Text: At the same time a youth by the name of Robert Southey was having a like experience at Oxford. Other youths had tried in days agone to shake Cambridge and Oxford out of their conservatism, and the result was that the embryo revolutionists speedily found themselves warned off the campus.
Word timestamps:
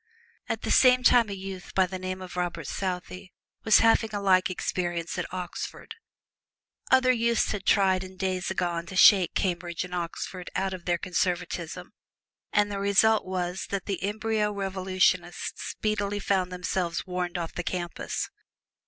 At 0.49 0.63
the 0.63 0.71
same 0.71 1.03
time 1.03 1.29
a 1.29 1.33
youth 1.33 1.75
by 1.75 1.85
the 1.85 1.99
name 1.99 2.23
of 2.23 2.35
Robert 2.35 2.65
Southey 2.65 3.31
was 3.63 3.81
having 3.81 4.15
a 4.15 4.19
like 4.19 4.49
experience 4.49 5.15
at 5.19 5.31
Oxford. 5.31 5.93
Other 6.89 7.11
youths 7.11 7.51
had 7.51 7.67
tried 7.67 8.03
in 8.03 8.17
days 8.17 8.49
agone 8.49 8.87
to 8.87 8.95
shake 8.95 9.35
Cambridge 9.35 9.83
and 9.83 9.93
Oxford 9.93 10.49
out 10.55 10.73
of 10.73 10.85
their 10.85 10.97
conservatism, 10.97 11.93
and 12.51 12.71
the 12.71 12.79
result 12.79 13.25
was 13.27 13.67
that 13.67 13.85
the 13.85 14.01
embryo 14.01 14.51
revolutionists 14.51 15.61
speedily 15.61 16.17
found 16.17 16.51
themselves 16.51 17.05
warned 17.05 17.37
off 17.37 17.53
the 17.53 17.61
campus. 17.61 18.27